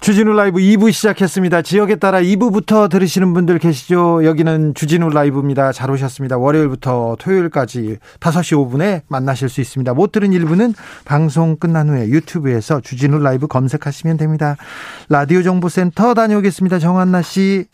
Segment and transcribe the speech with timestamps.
[0.00, 1.60] 주진우 라이브 2부 시작했습니다.
[1.60, 4.24] 지역에 따라 2부부터 들으시는 분들 계시죠?
[4.24, 5.72] 여기는 주진우 라이브입니다.
[5.72, 6.38] 잘 오셨습니다.
[6.38, 9.92] 월요일부터 토요일까지 5시 5분에 만나실 수 있습니다.
[9.92, 14.56] 못 들은 1부는 방송 끝난 후에 유튜브에서 주진우 라이브 검색하시면 됩니다.
[15.10, 16.78] 라디오 정보센터 다녀오겠습니다.
[16.78, 17.66] 정한나 씨.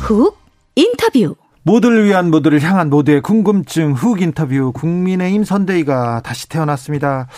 [0.00, 0.36] 훅
[0.74, 1.36] 인터뷰
[1.70, 7.28] 모두를 위한 모두를 향한 모두의 궁금증 훅 인터뷰 국민의힘 선대위가 다시 태어났습니다.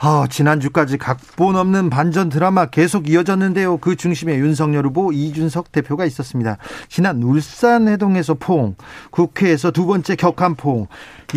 [0.00, 3.76] 아, 지난주까지 각본 없는 반전 드라마 계속 이어졌는데요.
[3.76, 6.58] 그 중심에 윤석열 후보 이준석 대표가 있었습니다.
[6.88, 8.74] 지난 울산 해동에서 포옹,
[9.10, 10.88] 국회에서 두 번째 격한 포옹.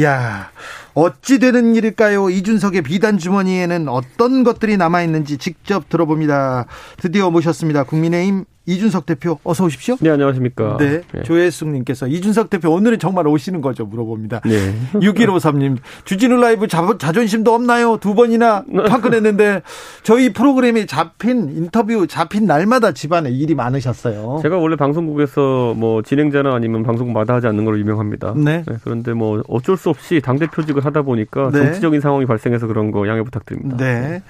[0.02, 0.50] 야,
[0.96, 2.32] 어찌 되는 일일까요?
[2.32, 6.66] 이준석의 비단 주머니에는 어떤 것들이 남아 있는지 직접 들어봅니다.
[6.98, 7.84] 드디어 모셨습니다.
[7.84, 9.98] 국민의힘 이준석 대표 어서 오십시오.
[10.00, 10.78] 네, 안녕하십니까.
[10.78, 11.02] 네.
[11.14, 11.24] 네.
[11.24, 13.86] 조혜숙 님께서 이준석 대표 오늘은 정말 오시는 거죠?
[13.86, 14.42] 물어봅니다.
[14.46, 14.74] 네.
[14.94, 17.98] 6153님 주진우 라이브 자, 자존심도 없나요?
[17.98, 19.62] 두 번이나 파근했는데
[20.04, 24.40] 저희 프로그램이 잡힌 인터뷰 잡힌 날마다 집안에 일이 많으셨어요.
[24.42, 28.34] 제가 원래 방송국에서 뭐 진행자나 아니면 방송국 마다 하지 않는 걸로 유명합니다.
[28.38, 28.64] 네.
[28.66, 28.76] 네.
[28.84, 31.64] 그런데 뭐 어쩔 수 없이 당 대표직을 하다 보니까 네.
[31.64, 33.78] 정치적인 상황이 발생해서 그런 거 양해 부탁드립니다.
[33.78, 34.24] 네.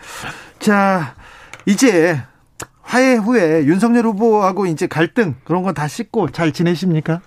[0.60, 1.14] 자
[1.66, 2.20] 이제
[2.92, 7.22] 화해 후에 윤석열 후보하고 이제 갈등 그런 건 다 씻고 잘 지내십니까?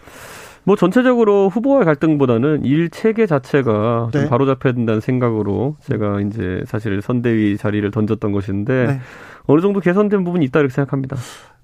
[0.65, 4.21] 뭐 전체적으로 후보와의 갈등보다는 일 체계 자체가 네.
[4.21, 9.01] 좀 바로 잡혀야 된다는 생각으로 제가 이제 사실 선대위 자리를 던졌던 것인데 네.
[9.47, 11.17] 어느 정도 개선된 부분이 있다 이렇게 생각합니다.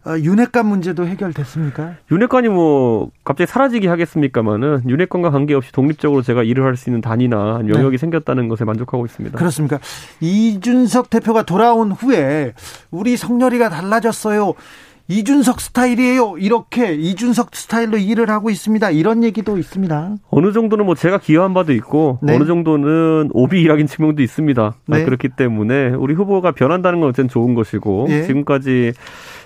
[0.06, 1.96] 어, 윤핵관 문제도 해결됐습니까?
[2.10, 7.96] 윤핵관이 뭐 갑자기 사라지기 하겠습니까마는 윤핵관과 관계없이 독립적으로 제가 일을 할 수 있는 단위나 영역이
[7.96, 7.98] 네.
[7.98, 9.36] 생겼다는 것에 만족하고 있습니다.
[9.36, 9.78] 그렇습니까?
[10.20, 12.54] 이준석 대표가 돌아온 후에
[12.90, 14.54] 우리 성렬이가 달라졌어요.
[15.10, 16.36] 이준석 스타일이에요.
[16.38, 18.90] 이렇게 이준석 스타일로 일을 하고 있습니다.
[18.90, 20.14] 이런 얘기도 있습니다.
[20.30, 22.36] 어느 정도는 뭐 제가 기여한 바도 있고 네.
[22.36, 24.74] 어느 정도는 오비 일하긴 측면도 있습니다.
[24.86, 25.04] 네.
[25.04, 28.22] 그렇기 때문에 우리 후보가 변한다는 건 어쨌든 좋은 것이고 네.
[28.22, 28.92] 지금까지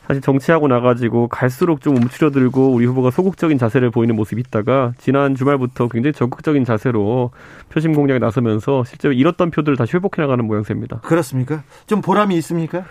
[0.07, 5.89] 사실 정치하고 나가지고 갈수록 좀 움츠려들고 우리 후보가 소극적인 자세를 보이는 모습이 있다가 지난 주말부터
[5.89, 7.31] 굉장히 적극적인 자세로
[7.71, 11.01] 표심 공략에 나서면서 실제로 잃었던 표들을 다시 회복해 나가는 모양새입니다.
[11.01, 11.63] 그렇습니까?
[11.87, 12.85] 좀 보람이 있습니까?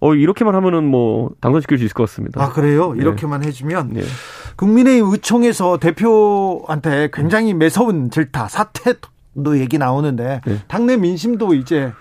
[0.00, 2.42] 어 이렇게만 하면은 뭐 당선시킬 수 있을 것 같습니다.
[2.42, 2.92] 아 그래요?
[2.94, 3.00] 네.
[3.02, 4.02] 이렇게만 해주면 네.
[4.56, 10.56] 국민의힘 의총에서 대표한테 굉장히 매서운 질타 사태도 얘기 나오는데 네.
[10.68, 11.92] 당내 민심도 이제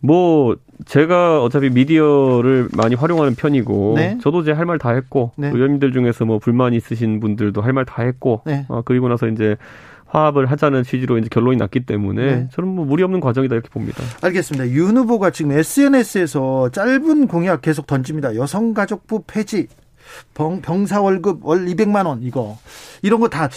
[0.00, 4.18] 뭐 제가 어차피 미디어를 많이 활용하는 편이고 네.
[4.20, 5.48] 저도 이제 할 말 다 했고 네.
[5.48, 8.66] 의원님들 중에서 뭐 불만 있으신 분들도 할 말 다 했고 네.
[8.68, 9.56] 어, 그리고 나서 이제
[10.12, 12.48] 화합을 하자는 취지로 이제 결론이 났기 때문에 네.
[12.52, 14.02] 저는 뭐 무리 없는 과정이다 이렇게 봅니다.
[14.20, 14.68] 알겠습니다.
[14.68, 18.36] 윤 후보가 지금 SNS에서 짧은 공약 계속 던집니다.
[18.36, 19.68] 여성가족부 폐지,
[20.34, 22.58] 병, 사 월급 월 200만 원 이거
[23.00, 23.48] 이런 거 다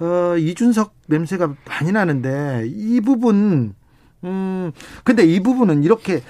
[0.00, 3.74] 어, 이준석 냄새가 많이 나는데 이 부분
[4.24, 4.72] 음,
[5.04, 6.22] 근데 이 부분은 이렇게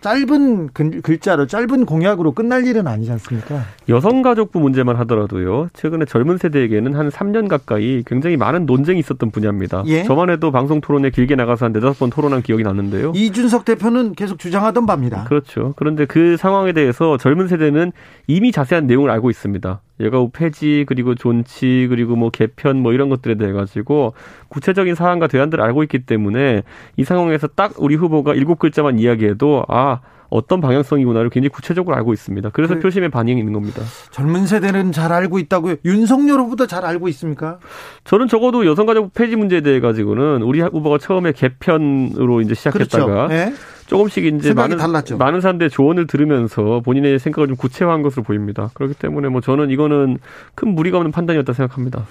[0.00, 0.70] 짧은
[1.02, 3.62] 글자로 짧은 공약으로 끝날 일은 아니지 않습니까?
[3.88, 5.68] 여성가족부 문제만 하더라도요.
[5.72, 9.82] 최근에 젊은 세대에게는 한 3년 가까이 굉장히 많은 논쟁이 있었던 분야입니다.
[9.86, 10.04] 예?
[10.04, 13.12] 저만 해도 방송 토론에 길게 나가서 한 네다섯 번 토론한 기억이 났는데요.
[13.14, 15.24] 이준석 대표는 계속 주장하던 바입니다.
[15.24, 15.74] 그렇죠.
[15.76, 17.92] 그런데 그 상황에 대해서 젊은 세대는
[18.26, 19.80] 이미 자세한 내용을 알고 있습니다.
[20.00, 24.14] 여가부 폐지 그리고 존치 그리고 뭐 개편 뭐 이런 것들에 대해 가지고
[24.48, 26.62] 구체적인 사안과 대안들을 알고 있기 때문에
[26.96, 30.00] 이 상황에서 딱 우리 후보가 일곱 글자만 이야기해도 아
[30.34, 32.50] 어떤 방향성이구나를 굉장히 구체적으로 알고 있습니다.
[32.50, 33.82] 그래서 그 표심의 반응이 있는 겁니다.
[34.10, 35.76] 젊은 세대는 잘 알고 있다고요.
[35.84, 37.60] 윤석열 후보도 잘 알고 있습니까?
[38.02, 43.28] 저는 적어도 여성가족 폐지 문제에 대해 가지고는 우리 후보가 처음에 개편으로 이제 시작했다가 그렇죠.
[43.28, 43.54] 네?
[43.86, 45.18] 조금씩 이제 많은 달랐죠.
[45.18, 48.70] 많은 사람들의 조언을 들으면서 본인의 생각을 좀 구체화한 것으로 보입니다.
[48.74, 50.18] 그렇기 때문에 뭐 저는 이거는
[50.56, 52.06] 큰 무리가 없는 판단이었다 생각합니다.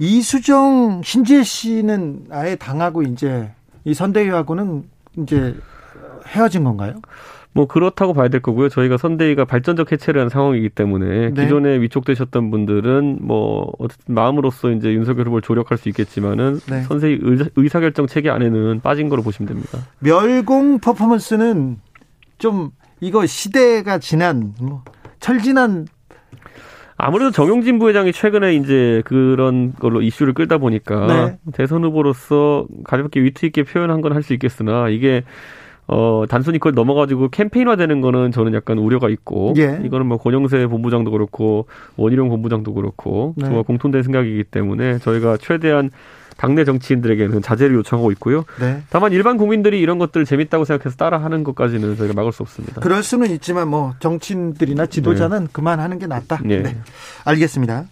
[0.00, 3.50] 이수정 신재 씨는 아예 당하고 이제
[3.84, 4.82] 이 선대위하고는
[5.18, 5.54] 이제
[6.26, 6.94] 헤어진 건가요?
[7.56, 8.68] 뭐 그렇다고 봐야 될 거고요.
[8.68, 11.42] 저희가 선대위가 발전적 해체를 한 상황이기 때문에 네.
[11.42, 16.82] 기존에 위촉되셨던 분들은 뭐 어쨌든 마음으로서 이제 윤석열 후보를 조력할 수 있겠지만은 네.
[16.82, 17.20] 선대위
[17.56, 19.78] 의사, 결정 체계 안에는 빠진 거로 보시면 됩니다.
[20.00, 21.78] 멸공 퍼포먼스는
[22.38, 22.70] 좀
[23.00, 24.82] 이거 시대가 지난 뭐
[25.20, 25.86] 철지난
[26.96, 31.38] 아무래도 정용진 부회장이 최근에 이제 그런 걸로 이슈를 끌다 보니까 네.
[31.52, 35.22] 대선 후보로서 가볍게 위트 있게 표현한 건 할 수 있겠으나 이게
[35.86, 39.80] 어, 단순히 그걸 넘어가지고 캠페인화되는 거는 저는 약간 우려가 있고, 예.
[39.84, 41.66] 이거는 뭐 권영세 본부장도 그렇고,
[41.96, 43.46] 원희룡 본부장도 그렇고, 네.
[43.46, 45.90] 정말 공통된 생각이기 때문에 저희가 최대한
[46.36, 48.44] 당내 정치인들에게는 자제를 요청하고 있고요.
[48.60, 48.82] 네.
[48.90, 52.80] 다만 일반 국민들이 이런 것들을 재밌다고 생각해서 따라하는 것까지는 저희가 막을 수 없습니다.
[52.80, 55.46] 그럴 수는 있지만 뭐 정치인들이나 지도자는 네.
[55.52, 56.40] 그만하는 게 낫다.
[56.44, 56.62] 네.
[56.62, 56.76] 네.
[57.24, 57.84] 알겠습니다.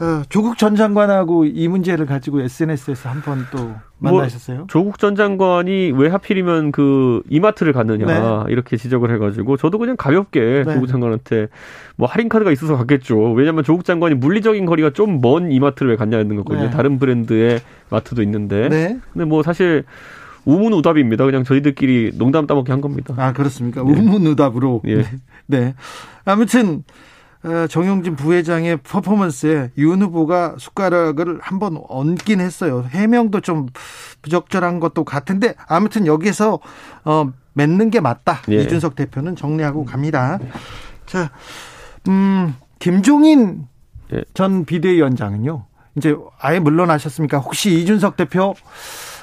[0.00, 4.58] 어, 조국 전 장관하고 이 문제를 가지고 SNS에서 한 번 또 만나셨어요?
[4.58, 8.52] 뭐, 조국 전 장관이 왜 하필이면 그 이마트를 갔느냐 네.
[8.52, 10.72] 이렇게 지적을 해가지고 저도 그냥 가볍게 네.
[10.74, 11.48] 조국 장관한테
[11.96, 13.32] 뭐 할인 카드가 있어서 갔겠죠.
[13.32, 16.66] 왜냐하면 조국 장관이 물리적인 거리가 좀 먼 이마트를 왜 갔냐는 거거든요.
[16.66, 16.70] 네.
[16.70, 17.60] 다른 브랜드의
[17.90, 18.68] 마트도 있는데.
[18.68, 18.98] 네.
[19.12, 19.82] 근데 뭐 사실
[20.44, 21.24] 우문우답입니다.
[21.24, 23.14] 그냥 저희들끼리 농담 따먹기 한 겁니다.
[23.16, 23.82] 아 그렇습니까?
[23.82, 23.90] 네.
[23.90, 24.82] 우문우답으로.
[24.86, 25.04] 예.
[25.46, 25.74] 네.
[26.24, 27.17] 아무튼 어,
[27.68, 32.84] 정용진 부회장의 퍼포먼스에 윤 후보가 숟가락을 한번 얹긴 했어요.
[32.88, 33.66] 해명도 좀
[34.22, 36.58] 부적절한 것도 같은데 아무튼 여기서
[37.04, 38.40] 어, 맺는 게 맞다.
[38.50, 38.56] 예.
[38.56, 40.38] 이준석 대표는 정리하고 갑니다.
[41.06, 41.30] 자,
[42.08, 43.66] 음, 김종인
[44.12, 44.24] 예.
[44.34, 45.64] 전 비대위원장은요.
[45.96, 47.38] 이제 아예 물러나셨습니까?
[47.38, 48.54] 혹시 이준석 대표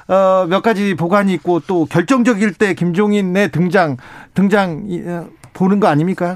[0.07, 3.97] 어, 몇 가지 보관이 있고 또 결정적일 때 김종인의 등장
[4.33, 6.35] 등장 어, 보는 거 아닙니까?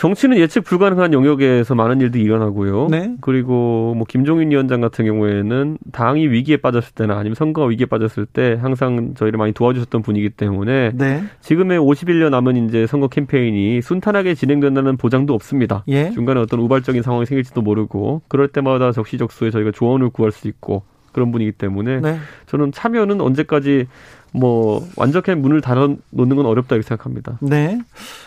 [0.00, 2.88] 정치는 예측 불가능한 영역에서 많은 일들이 일어나고요.
[2.90, 3.16] 네.
[3.20, 8.56] 그리고 뭐 김종인 위원장 같은 경우에는 당이 위기에 빠졌을 때나 아니면 선거가 위기에 빠졌을 때
[8.58, 11.22] 항상 저희를 많이 도와주셨던 분이기 때문에 네.
[11.42, 15.84] 지금의 51년 남은 이제 선거 캠페인이 순탄하게 진행된다는 보장도 없습니다.
[15.88, 16.10] 예.
[16.12, 20.82] 중간에 어떤 우발적인 상황이 생길지도 모르고 그럴 때마다 적시적소에 저희가 조언을 구할 수 있고
[21.12, 22.16] 그런 분이기 때문에 네.
[22.46, 23.86] 저는 참여는 언제까지
[24.32, 27.38] 뭐 완전히 문을 닫아 놓는 건 어렵다 고 생각합니다.
[27.40, 27.80] 네.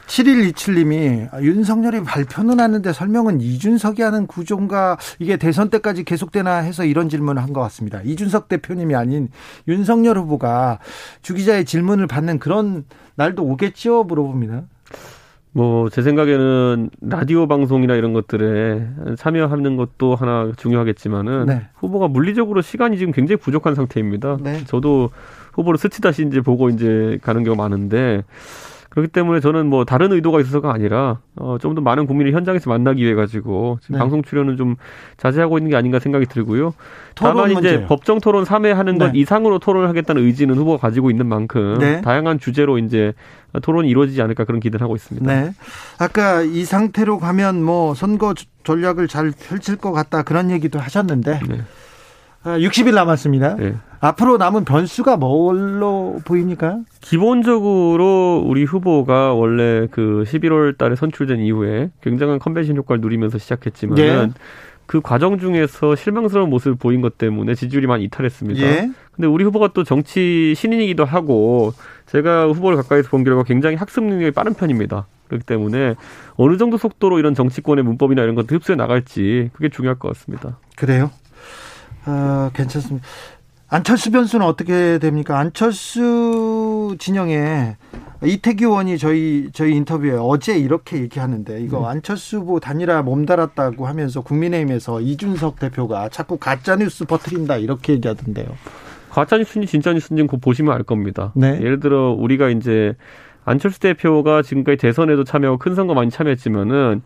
[0.08, 7.42] 7127님이 윤석열이 발표는 하는데 설명은 이준석이 하는 구조인가 이게 대선 때까지 계속되나 해서 이런 질문을
[7.42, 8.02] 한 것 같습니다.
[8.04, 9.30] 이준석 대표님이 아닌
[9.68, 10.80] 윤석열 후보가
[11.22, 12.84] 주 기자의 질문을 받는 그런
[13.16, 14.64] 날도 오겠죠 물어봅니다.
[15.56, 18.88] 뭐, 제 생각에는 라디오 방송이나 이런 것들에
[19.20, 21.68] 참여하는 것도 하나 중요하겠지만은 네.
[21.76, 24.38] 후보가 물리적으로 시간이 지금 굉장히 부족한 상태입니다.
[24.42, 24.64] 네.
[24.66, 25.12] 저도
[25.54, 28.24] 후보를 스치다시 이제 보고 이제 가는 경우가 많은데
[28.90, 33.02] 그렇기 때문에 저는 뭐 다른 의도가 있어서가 아니라 어, 좀 더 많은 국민을 현장에서 만나기
[33.04, 34.00] 위해 가지고 지금 네.
[34.00, 34.76] 방송 출연은 좀
[35.18, 36.76] 자제하고 있는 게 아닌가 생각이 들고요.
[37.16, 37.88] 다만 이제 문제예요.
[37.88, 39.20] 법정 토론 3회 하는 것 네.
[39.20, 42.02] 이상으로 토론을 하겠다는 의지는 후보가 가지고 있는 만큼 네.
[42.02, 43.14] 다양한 주제로 이제
[43.64, 45.26] 토론이 이루어지지 않을까 그런 기대를 하고 있습니다.
[45.26, 45.54] 네.
[45.98, 51.62] 아까 이 상태로 가면 뭐 선거 전략을 잘 펼칠 것 같다 그런 얘기도 하셨는데 네.
[52.46, 53.56] 60일 아, 남았습니다.
[54.04, 54.08] 네.
[54.08, 56.80] 앞으로 남은 변수가 뭘로 보입니까?
[57.00, 64.30] 기본적으로 우리 후보가 원래 그 11월 달에 선출된 이후에 굉장한 컨벤션 효과를 누리면서 시작했지만 예.
[64.86, 68.62] 그 과정 중에서 실망스러운 모습을 보인 것 때문에 지지율이 많이 이탈했습니다.
[68.62, 68.92] 예.
[69.14, 71.74] 근데 우리 후보가 또 정치 신인이기도 하고
[72.08, 75.08] 제가 후보를 가까이서 본 결과 굉장히 학습 능력이 빠른 편입니다.
[75.28, 75.96] 그렇기 때문에
[76.36, 80.58] 어느 정도 속도로 이런 정치권의 문법이나 이런 것들 흡수해 나갈지 그게 중요할 것 같습니다.
[80.76, 81.10] 그래요?
[82.06, 83.06] 어, 괜찮습니다.
[83.74, 85.40] 안철수 변수는 어떻게 됩니까?
[85.40, 87.75] 안철수 진영에
[88.24, 91.86] 이태규 의원이 저희 저희 인터뷰에 어제 이렇게 얘기하는데 이거 네.
[91.88, 98.46] 안철수 후보 단일화 몸달았다고 하면서 국민의힘에서 이준석 대표가 자꾸 가짜 뉴스 퍼뜨린다 이렇게 얘기하던데요.
[99.10, 101.31] 가짜 뉴스인지 진짜 뉴스인지 곧 보시면 알 겁니다.
[101.36, 101.58] 네.
[101.60, 102.94] 예를 들어 우리가 이제
[103.44, 107.02] 안철수 대표가 지금까지 대선에도 참여하고 큰 선거 많이 참여했지만은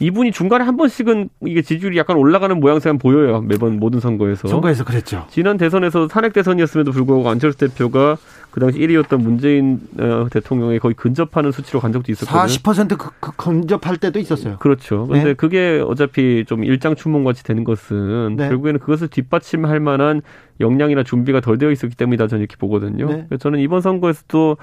[0.00, 3.40] 이분이 중간에 한 번씩은 이게 지지율이 약간 올라가는 모양새가 보여요.
[3.40, 4.48] 매번 모든 선거에서.
[4.48, 5.26] 선거에서 그랬죠.
[5.30, 8.16] 지난 대선에서 탄핵 대선이었음에도 불구하고 안철수 대표가
[8.52, 12.44] 그 당시 1위였던 문재인 어, 대통령에 거의 근접하는 수치로 간 적도 있었거든요.
[12.44, 14.58] 40% 그, 그 근접할 때도 있었어요.
[14.58, 15.06] 그렇죠.
[15.06, 15.34] 그런데 네.
[15.34, 18.48] 그게 어차피 좀 일장 춘몽 같이 되는 것은 네.
[18.48, 20.20] 결국에는 그것을 뒷받침할 만한
[20.60, 23.06] 역량이나 준비가 덜 되어 있었기 때문이다 저는 이렇게 보거든요.
[23.06, 23.26] 네.
[23.38, 24.58] 저는 이번 선거에서도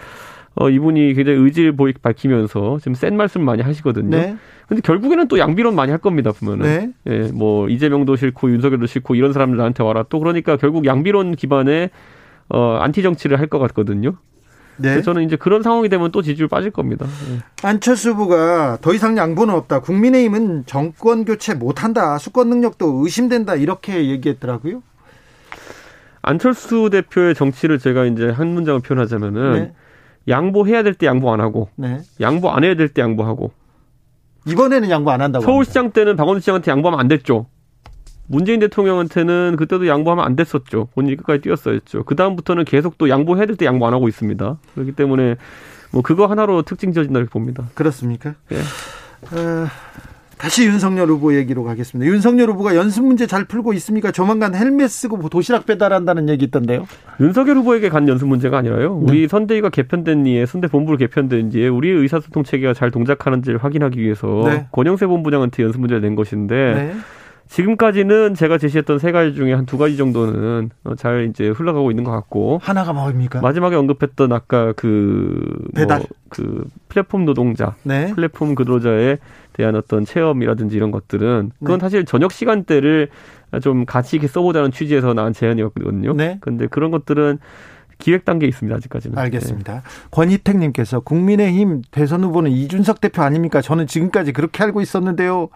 [0.59, 4.09] 어, 이분이 굉장히 의지를 보이, 밝히면서 지금 센 말씀 을 많이 하시거든요.
[4.09, 4.35] 네.
[4.67, 6.93] 근데 결국에는 또 양비론 많이 할 겁니다, 보면은.
[7.05, 7.13] 네.
[7.13, 10.03] 예, 뭐, 이재명도 싫고, 윤석열도 싫고, 이런 사람들 나한테 와라.
[10.09, 11.91] 또 그러니까 결국 양비론 기반의,
[12.49, 14.17] 어, 안티 정치를 할 것 같거든요.
[14.75, 15.01] 네.
[15.01, 17.05] 저는 이제 그런 상황이 되면 또 지지율 빠질 겁니다.
[17.05, 17.39] 네.
[17.63, 19.79] 안철수 후보가 더 이상 양보는 없다.
[19.79, 22.17] 국민의힘은 정권 교체 못한다.
[22.17, 23.55] 수권 능력도 의심된다.
[23.55, 24.83] 이렇게 얘기했더라고요.
[26.21, 29.73] 안철수 대표의 정치를 제가 이제 한 문장을 표현하자면은 네.
[30.29, 31.99] 양보해야 될 때 양보 안 하고 네.
[32.21, 33.51] 양보 안 해야 될 때 양보하고
[34.45, 35.93] 이번에는 양보 안 한다고 서울시장 합니다.
[36.01, 37.47] 때는 박원순 시장한테 양보하면 안 됐죠.
[38.27, 40.87] 문재인 대통령한테는 그때도 양보하면 안 됐었죠.
[40.93, 42.03] 본인이 끝까지 뛰었어야죠.
[42.03, 44.57] 그 다음부터는 계속 또 양보해야 될 때 양보 안 하고 있습니다.
[44.75, 45.35] 그렇기 때문에
[45.91, 47.65] 뭐 그거 하나로 특징 지어진다 이렇게 봅니다.
[47.73, 48.35] 그렇습니까?
[48.51, 48.57] 예.
[48.57, 49.67] 어,
[50.39, 52.09] 다시 윤석열 후보 얘기로 가겠습니다.
[52.09, 54.11] 윤석열 후보가 연습 문제 잘 풀고 있습니까?
[54.11, 56.87] 조만간 헬멧 쓰고 도시락 배달한다는 얘기 있던데요.
[57.19, 59.01] 윤석열 후보에게 간 연습 문제가 아니라요.
[59.05, 59.11] 네.
[59.11, 64.43] 우리 선대위가 개편된 뒤에 선대 본부를 개편된 뒤에 우리의 의사소통 체계가 잘 동작하는지를 확인하기 위해서
[64.45, 64.67] 네.
[64.71, 66.93] 권영세 본부장한테 연습 문제를 낸 것인데 네.
[67.49, 72.03] 지금까지는 제가 제시했던 세 가지 중에 한 두 가지 정도는 어, 잘 이제 흘러가고 있는
[72.05, 73.41] 것 같고 하나가 뭐입니까?
[73.41, 75.43] 마지막에 언급했던 아까 그
[75.75, 78.13] 배달 뭐 그 플랫폼 노동자, 네.
[78.13, 79.17] 플랫폼 근로자에
[79.59, 81.81] 대한 어떤 체험이라든지 이런 것들은 그건 네.
[81.81, 83.09] 사실 저녁 시간대를
[83.61, 86.13] 좀 같이 이렇게 써보자는 취지에서 나온 제안이었거든요.
[86.13, 86.37] 네.
[86.39, 87.39] 근데 그런 것들은
[87.99, 88.75] 기획 단계에 있습니다.
[88.75, 89.17] 아직까지는.
[89.17, 89.73] 알겠습니다.
[89.73, 89.81] 네.
[90.09, 93.61] 권희택님께서 국민의힘 대선 후보는 이준석 대표 아닙니까?
[93.61, 95.49] 저는 지금까지 그렇게 알고 있었는데요.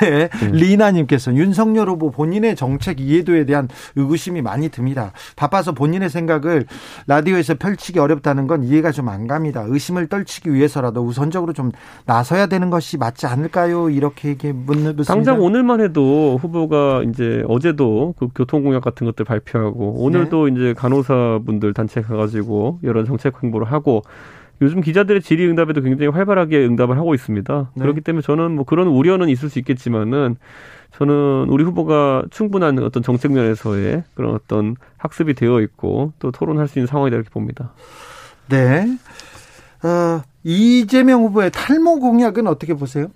[0.00, 0.28] 네.
[0.42, 0.52] 음.
[0.52, 5.12] 리나님께서 윤석열 후보 본인의 정책 이해도에 대한 의구심이 많이 듭니다.
[5.34, 6.66] 바빠서 본인의 생각을
[7.08, 9.64] 라디오에서 펼치기 어렵다는 건 이해가 좀 안 갑니다.
[9.66, 11.72] 의심을 떨치기 위해서라도 우선적으로 좀
[12.04, 13.90] 나서야 되는 것이 맞지 않을까요?
[13.90, 15.02] 이렇게 얘기 묻습니다.
[15.04, 20.52] 당장 오늘만 해도 후보가 이제 어제도 그 교통공약 같은 것들 발표하고 오늘도 네.
[20.52, 24.02] 이제 간호사분들 단체 가가지고 여러 정책 홍보를 하고
[24.60, 27.70] 요즘 기자들의 질의응답에도 굉장히 활발하게 응답을 하고 있습니다.
[27.74, 27.80] 네.
[27.80, 30.34] 그렇기 때문에 저는 뭐 그런 우려는 있을 수 있겠지만은
[30.96, 36.80] 저는 우리 후보가 충분한 어떤 정책 면에서의 그런 어떤 학습이 되어 있고 또 토론할 수
[36.80, 37.72] 있는 상황이다 이렇게 봅니다.
[38.48, 38.98] 네.
[39.84, 43.06] 어, 이재명 후보의 탈모 공약은 어떻게 보세요?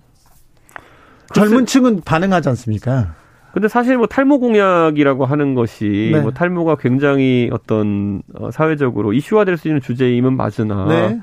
[1.33, 3.15] 젊은 층은 반응하지 않습니까?
[3.53, 6.21] 근데 사실 뭐 탈모 공약이라고 하는 것이 네.
[6.21, 11.21] 뭐 탈모가 굉장히 어떤 어, 사회적으로 이슈화될 수 있는 주제임은 맞으나 네.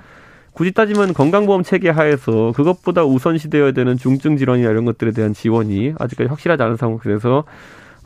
[0.53, 6.29] 굳이 따지면 건강보험 체계 하에서 그것보다 우선시되어야 되는 중증 질환이나 이런 것들에 대한 지원이 아직까지
[6.29, 7.45] 확실하지 않은 상황에서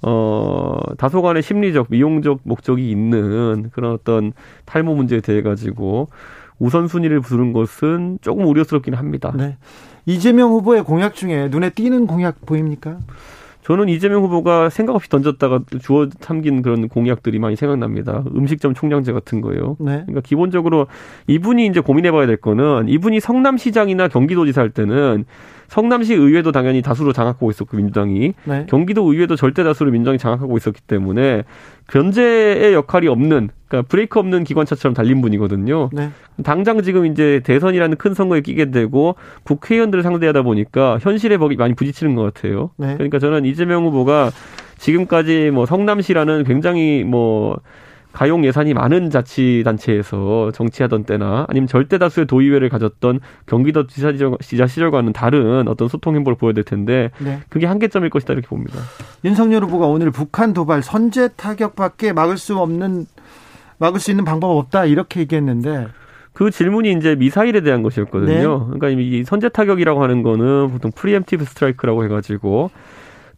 [0.00, 4.32] 어 다소간의 심리적 미용적 목적이 있는 그런 어떤
[4.64, 6.08] 탈모 문제에 대해 가지고
[6.58, 9.32] 우선순위를 부르는 것은 조금 우려스럽긴 합니다.
[9.36, 9.58] 네.
[10.06, 12.98] 이재명 후보의 공약 중에 눈에 띄는 공약 보입니까?
[13.64, 18.22] 저는 이재명 후보가 생각 없이 던졌다가 주워 삼긴 그런 공약들이 많이 생각납니다.
[18.36, 19.76] 음식점 총량제 같은 거예요.
[19.80, 20.02] 네.
[20.02, 20.86] 그러니까 기본적으로
[21.28, 25.24] 이분이 이제 고민해봐야 될 거는 이분이 성남시장이나 경기도지사 할 때는
[25.68, 28.66] 성남시 의회도 당연히 다수로 장악하고 있었고 민주당이 네.
[28.68, 31.44] 경기도 의회도 절대 다수로 민주당이 장악하고 있었기 때문에
[31.88, 35.90] 견제의 역할이 없는 그러니까 브레이크 없는 기관차처럼 달린 분이거든요.
[35.92, 36.10] 네.
[36.44, 42.32] 당장 지금 이제 대선이라는 큰 선거에 끼게 되고 국회의원들을 상대하다 보니까 현실에 많이 부딪히는 것
[42.32, 42.70] 같아요.
[42.76, 42.94] 네.
[42.94, 44.30] 그러니까 저는 이재명 후보가
[44.78, 47.58] 지금까지 뭐 성남시라는 굉장히 뭐
[48.14, 55.12] 가용 예산이 많은 자치단체에서 정치하던 때나 아니면 절대 다수의 도의회를 가졌던 경기도 지사 시절, 과는
[55.12, 57.40] 다른 어떤 소통 행보를 보여야 될 텐데 네.
[57.48, 58.78] 그게 한계점일 것이다 이렇게 봅니다.
[59.24, 63.06] 윤석열 후보가 오늘 북한 도발 선제 타격밖에 막을 수 없는
[63.78, 65.88] 막을 수 있는 방법 없다 이렇게 얘기했는데
[66.32, 68.58] 그 질문이 이제 미사일에 대한 것이었거든요.
[68.70, 68.78] 네.
[68.78, 72.70] 그러니까 이 선제 타격이라고 하는 거는 보통 preemptive strike라고 해가지고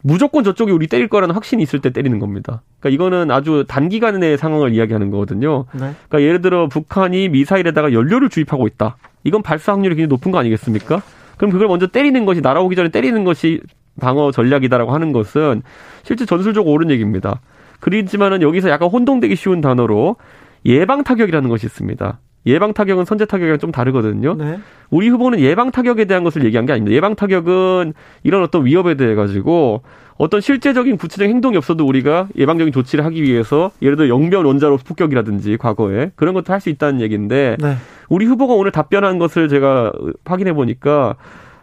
[0.02, 2.62] 무조건 저쪽이 우리 때릴 거라는 확신이 있을 때 때리는 겁니다.
[2.80, 5.66] 그러니까 이거는 아주 단기간의 상황을 이야기하는 거거든요.
[5.72, 5.92] 네.
[6.08, 8.96] 그러니까 예를 들어 북한이 미사일에다가 연료를 주입하고 있다.
[9.24, 11.02] 이건 발사 확률이 굉장히 높은 거 아니겠습니까?
[11.36, 13.60] 그럼 그걸 먼저 때리는 것이 날아오기 전에 때리는 것이
[14.00, 15.62] 방어 전략이다라고 하는 것은
[16.02, 17.40] 실제 전술적으로 옳은 얘기입니다.
[17.80, 20.16] 그렇지만은 여기서 약간 혼동되기 쉬운 단어로
[20.64, 22.18] 예방 타격이라는 것이 있습니다.
[22.46, 24.34] 예방 타격은 선제 타격이랑 좀 다르거든요.
[24.34, 24.58] 네.
[24.90, 26.94] 우리 후보는 예방 타격에 대한 것을 얘기한 게 아닙니다.
[26.94, 29.82] 예방 타격은 이런 어떤 위협에 대해 가지고
[30.16, 35.56] 어떤 실제적인 구체적인 행동이 없어도 우리가 예방적인 조치를 하기 위해서 예를 들어 영변 원자로 폭격이라든지
[35.58, 37.76] 과거에 그런 것도 할 수 있다는 얘기인데 네.
[38.08, 39.92] 우리 후보가 오늘 답변한 것을 제가
[40.24, 41.16] 확인해 보니까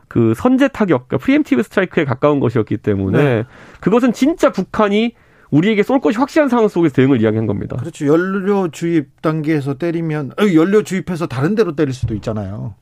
[0.07, 3.43] 그 선제 타격, 그러니까 preemptive strike에 가까운 것이었기 때문에 네.
[3.79, 5.13] 그것은 진짜 북한이
[5.53, 7.77] 우리에게 쏠 것이 확실한 상황 속에서 대응을 이야기한 겁니다.
[7.77, 8.07] 그렇죠.
[8.07, 12.75] 연료 주입 단계에서 때리면 어, 연료 주입해서 다른 데로 때릴 수도 있잖아요.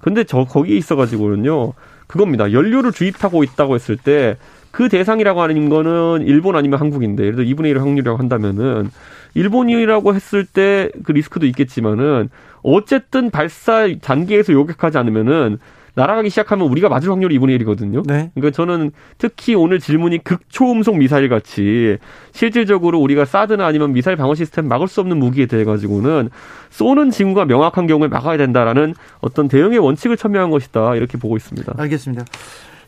[0.00, 1.72] 근데 저 거기에 있어 가지고는요.
[2.06, 2.52] 그겁니다.
[2.52, 4.36] 연료를 주입하고 있다고 했을 때
[4.76, 8.90] 그 대상이라고 하는 거는 일본 아니면 한국인데 예를 들어 2분의 1 확률이라고 한다면은
[9.32, 12.28] 일본이라고 했을 때 그 리스크도 있겠지만은
[12.62, 15.58] 어쨌든 발사 단계에서 요격하지 않으면은
[15.96, 18.06] 날아가기 시작하면 우리가 맞을 확률이 2분의 1이거든요.
[18.06, 18.30] 네.
[18.34, 21.96] 그러니까 저는 특히 오늘 질문이 극초음속 미사일 같이
[22.32, 26.28] 실질적으로 우리가 사드나 아니면 미사일 방어 시스템 막을 수 없는 무기에 대해 가지고는
[26.68, 31.72] 쏘는 징후가 명확한 경우에 막아야 된다라는 어떤 대응의 원칙을 첨예한 것이다 이렇게 보고 있습니다.
[31.78, 32.26] 알겠습니다.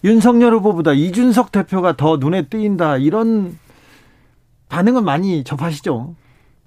[0.05, 3.57] 윤석열 후보보다 이준석 대표가 더 눈에 띄인다 이런
[4.69, 6.15] 반응은 많이 접하시죠?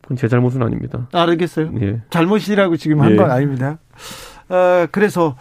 [0.02, 1.08] 그건 제 잘못은 아닙니다.
[1.14, 1.72] 알겠어요.
[1.82, 2.02] 예.
[2.10, 3.32] 잘못이라고 지금 한건 예.
[3.32, 3.78] 아닙니다.
[4.50, 5.36] 어, 그래서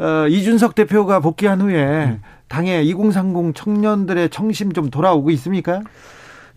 [0.00, 2.22] 어, 이준석 대표가 복귀한 후에 음.
[2.48, 5.82] 당의 2030 청년들의 청심 좀 돌아오고 있습니까?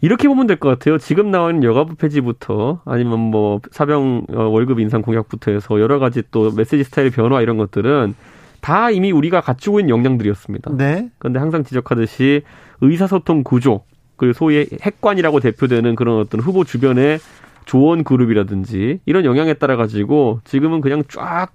[0.01, 0.97] 이렇게 보면 될 것 같아요.
[0.97, 6.51] 지금 나온 여가부 폐지부터 아니면 뭐 사병 어, 월급 인상 공약부터 해서 여러 가지 또
[6.51, 8.15] 메시지 스타일 변화 이런 것들은
[8.61, 10.71] 다 이미 우리가 갖추고 있는 역량들이었습니다.
[10.77, 11.09] 네.
[11.19, 12.43] 그런데 항상 지적하듯이
[12.81, 13.81] 의사소통 구조
[14.15, 17.19] 그리고 소위 핵관이라고 대표되는 그런 어떤 후보 주변의
[17.65, 21.49] 조언 그룹이라든지 이런 영향에 따라 가지고 지금은 그냥 쫙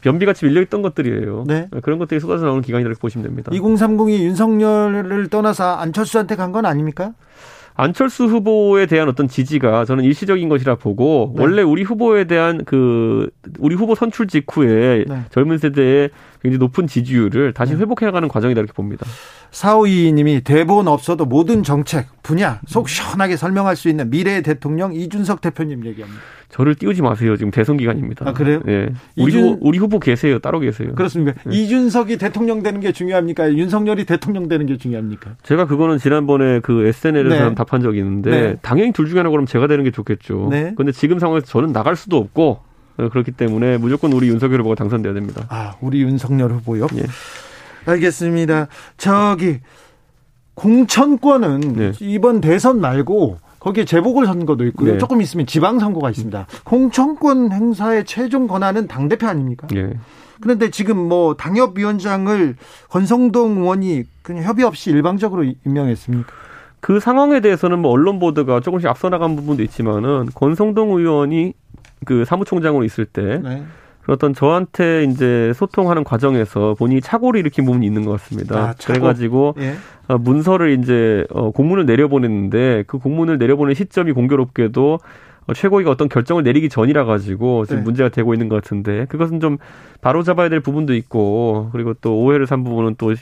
[0.00, 1.44] 변비같이 밀려있던 것들이에요.
[1.46, 1.68] 네.
[1.82, 3.50] 그런 것들이 쏟아져 나오는 기간이라고 보시면 됩니다.
[3.52, 7.12] 2030이 윤석열을 떠나서 안철수한테 간 건 아닙니까?
[7.76, 11.42] 안철수 후보에 대한 어떤 지지가 저는 일시적인 것이라 보고 네.
[11.42, 15.22] 원래 우리 후보에 대한 그 우리 후보 선출 직후에 네.
[15.30, 16.10] 젊은 세대의
[16.42, 17.78] 굉장히 높은 지지율을 다시 네.
[17.78, 19.06] 회복해가는 과정이다 이렇게 봅니다.
[19.52, 25.86] 사오이님이 대본 없어도 모든 정책 분야 속 시원하게 설명할 수 있는 미래의 대통령 이준석 대표님
[25.86, 26.20] 얘기합니다.
[26.50, 27.36] 저를 띄우지 마세요.
[27.36, 28.28] 지금 대선 기간입니다.
[28.28, 28.60] 아 그래요?
[28.66, 28.90] 예.
[29.16, 29.42] 우리 이준...
[29.42, 30.38] 후보, 우리 후보 계세요.
[30.40, 30.94] 따로 계세요.
[30.94, 31.40] 그렇습니까?
[31.44, 31.56] 네.
[31.56, 33.52] 이준석이 대통령 되는 게 중요합니까?
[33.54, 35.36] 윤석열이 대통령 되는 게 중요합니까?
[35.42, 37.54] 제가 그거는 지난번에 그 SNL에서 네.
[37.54, 38.56] 답한 적이 있는데 네.
[38.62, 40.48] 당연히 둘 중에 하나 그럼 제가 되는 게 좋겠죠.
[40.50, 40.74] 네.
[40.76, 42.60] 근데 지금 상황에서 저는 나갈 수도 없고
[42.96, 45.46] 어, 그렇기 때문에 무조건 우리 윤석열 후보가 당선돼야 됩니다.
[45.48, 46.88] 아, 우리 윤석열 후보요?
[46.96, 47.02] 예.
[47.86, 48.66] 알겠습니다.
[48.96, 49.60] 저기
[50.54, 51.92] 공천권은 네.
[52.00, 54.92] 이번 대선 말고 거기에 재보궐 선거도 있고요.
[54.92, 54.98] 네.
[54.98, 56.46] 조금 있으면 지방 선거가 있습니다.
[56.64, 59.66] 공천권 행사의 최종 권한은 당 대표 아닙니까?
[59.70, 59.92] 네.
[60.40, 62.56] 그런데 지금 뭐 당협위원장을
[62.88, 66.32] 권성동 의원이 그냥 협의 없이 일방적으로 임명했습니까?
[66.80, 71.52] 그 상황에 대해서는 뭐 언론 보도가 조금씩 앞서 나간 부분도 있지만은 권성동 의원이
[72.06, 73.62] 그 사무총장으로 있을 때 네.
[74.10, 78.58] 어떤 저한테 이제 소통하는 과정에서 본인이 착오를 일으킨 부분이 있는 것 같습니다.
[78.58, 79.74] 아, 그래가지고 예.
[80.08, 84.98] 어, 문서를 이제 어, 공문을 내려보냈는데 그 공문을 내려보낸 시점이 공교롭게도
[85.46, 87.84] 어, 최고위가 어떤 결정을 내리기 전이라 가지고 지금 네.
[87.84, 89.58] 문제가 되고 있는 것 같은데 그것은 좀
[90.00, 93.14] 바로 잡아야 될 부분도 있고 그리고 또 오해를 산 부분은 또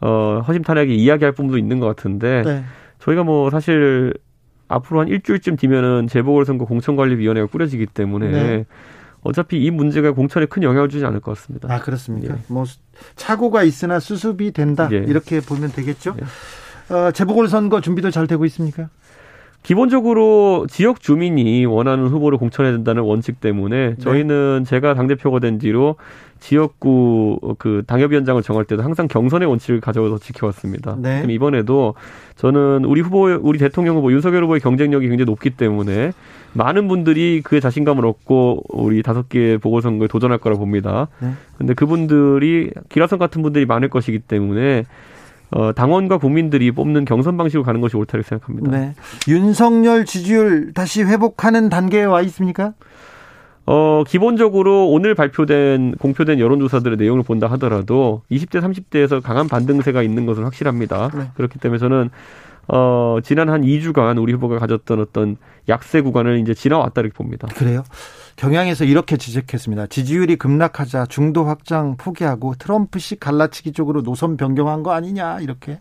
[0.00, 2.64] 어, 허심탄회하게 이야기할 부분도 있는 것 같은데 네.
[3.00, 4.14] 저희가 뭐 사실
[4.68, 8.64] 앞으로 한 일주일쯤 뒤면은 재보궐선거 공천관리위원회가 꾸려지기 때문에 네.
[9.22, 11.72] 어차피 이 문제가 공천에 큰 영향을 주지 않을 것 같습니다.
[11.72, 12.34] 아 그렇습니까?
[12.34, 12.38] 예.
[12.48, 12.64] 뭐
[13.16, 14.96] 착오가 있으나 수습이 된다 예.
[14.96, 16.16] 이렇게 보면 되겠죠.
[16.20, 16.94] 예.
[16.94, 18.88] 어, 재보궐 선거 준비도 잘 되고 있습니까?
[19.62, 23.96] 기본적으로 지역 주민이 원하는 후보를 공천해야 된다는 원칙 때문에 네.
[23.96, 25.96] 저희는 제가 당대표가 된 뒤로
[26.40, 30.96] 지역구 그 당협위원장을 정할 때도 항상 경선의 원칙을 가져서 지켜왔습니다.
[30.98, 31.18] 네.
[31.18, 31.94] 그럼 이번에도
[32.34, 36.10] 저는 우리 후보, 우리 대통령 후보 윤석열 후보의 경쟁력이 굉장히 높기 때문에
[36.54, 41.06] 많은 분들이 그의 자신감을 얻고 우리 다섯 개의 보궐선거에 도전할 거라 봅니다.
[41.20, 41.30] 네.
[41.56, 44.84] 근데 그분들이 기라성 같은 분들이 많을 것이기 때문에
[45.52, 48.70] 어, 당원과 국민들이 뽑는 경선 방식으로 가는 것이 옳다고 생각합니다.
[48.70, 48.94] 네.
[49.28, 52.72] 윤석열 지지율 다시 회복하는 단계에 와 있습니까?
[53.66, 60.42] 어, 기본적으로 오늘 발표된, 공표된 여론조사들의 내용을 본다 하더라도 20대, 30대에서 강한 반등세가 있는 것은
[60.42, 61.10] 확실합니다.
[61.14, 61.30] 네.
[61.34, 62.10] 그렇기 때문에 저는
[62.68, 65.36] 어, 지난 한 2주간 우리 후보가 가졌던 어떤
[65.68, 67.46] 약세 구간을 이제 지나왔다 이렇게 봅니다.
[67.54, 67.84] 그래요?
[68.36, 69.86] 경향에서 이렇게 지적했습니다.
[69.86, 75.78] 지지율이 급락하자 중도 확장 포기하고 트럼프식 갈라치기 쪽으로 노선 변경한 거 아니냐 이렇게.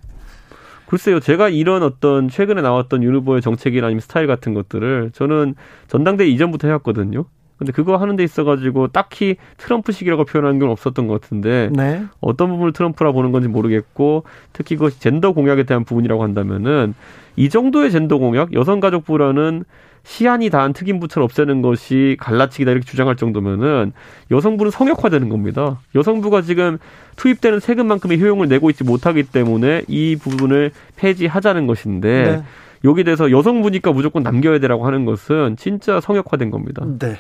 [0.88, 5.56] 글쎄요, 제가 이런 어떤 최근에 나왔던 윤 후보의 정책이나 아니면 스타일 같은 것들을 저는
[5.88, 7.26] 전당대 이전부터 해왔거든요.
[7.62, 12.04] 근데 그거 하는 데 있어가지고 딱히 트럼프식이라고 표현하는 건 없었던 것 같은데 네.
[12.20, 16.96] 어떤 부분을 트럼프라 보는 건지 모르겠고 특히 그 젠더 공약에 대한 부분이라고 한다면은
[17.36, 19.64] 이 정도의 젠더 공약 여성가족부라는
[20.04, 23.94] 시한이 다한 특임부처를 없애는 것이 갈라치기다 이렇게 주장할 정도면은
[24.32, 25.80] 여성부는 성역화되는 겁니다.
[25.96, 26.78] 여성부가 지금
[27.16, 32.44] 투입되는 세금만큼의 효용을 내고 있지 못하기 때문에 이 부분을 폐지하자는 것인데 네.
[32.84, 36.84] 여기 대해서 여성부니까 무조건 남겨야 되라고 하는 것은 진짜 성역화된 겁니다.
[37.00, 37.18] 네.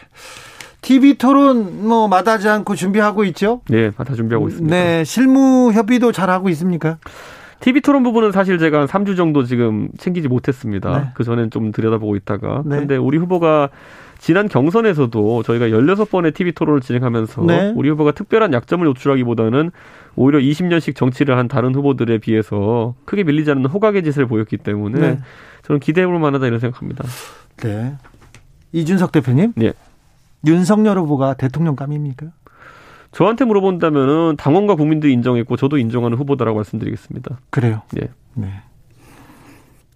[0.81, 3.61] TV 토론 뭐 마다하지 않고 준비하고 있죠?
[3.69, 4.75] 네, 다 준비하고 있습니다.
[4.75, 6.97] 네, 실무 협의도 잘 하고 있습니까?
[7.61, 10.99] TV 토론 부분은 사실 제가 한 3주 정도 지금 챙기지 못했습니다.
[10.99, 11.09] 네.
[11.13, 12.63] 그 전엔 좀 들여다보고 있다가.
[12.65, 12.77] 네.
[12.77, 13.69] 근데 우리 후보가
[14.17, 17.73] 지난 경선에서도 저희가 16번의 TV 토론을 진행하면서 네.
[17.75, 19.71] 우리 후보가 특별한 약점을 노출하기보다는
[20.15, 25.19] 오히려 20년씩 정치를 한 다른 후보들에 비해서 크게 밀리지 않는 호각의 짓을 보였기 때문에 네.
[25.63, 27.03] 저는 기대해 볼 만하다 이런 생각합니다.
[27.57, 27.95] 네.
[28.73, 29.53] 이준석 대표님.
[29.55, 29.73] 네.
[30.45, 32.27] 윤석열 후보가 대통령감입니까?
[33.11, 37.39] 저한테 물어본다면은 당원과 국민들이 인정했고 저도 인정하는 후보다라고 말씀드리겠습니다.
[37.49, 37.81] 그래요?
[38.01, 38.09] 예.
[38.33, 38.61] 네.